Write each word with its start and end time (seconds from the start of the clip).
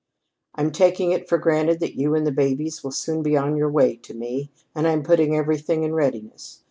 "I'm 0.55 0.71
taking 0.71 1.11
it 1.11 1.29
for 1.29 1.37
granted 1.37 1.79
that 1.81 1.93
you 1.93 2.15
and 2.15 2.25
the 2.25 2.31
babies 2.31 2.83
will 2.83 2.91
soon 2.91 3.21
be 3.21 3.37
on 3.37 3.55
your 3.55 3.69
way 3.69 3.97
to 3.97 4.15
me, 4.15 4.49
and 4.73 4.87
I'm 4.87 5.03
putting 5.03 5.35
everything 5.35 5.83
in 5.83 5.93
readiness. 5.93 6.59